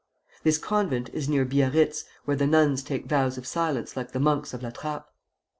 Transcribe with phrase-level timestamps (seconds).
[0.43, 4.51] This convent is near Biarritz, where the nuns take vows of silence like the monks
[4.51, 5.05] of La Trappe.